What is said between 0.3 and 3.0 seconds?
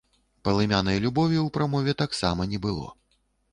Палымянай любові ў прамове таксама не было.